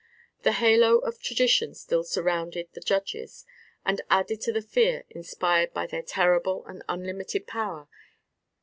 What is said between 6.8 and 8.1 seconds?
unlimited power.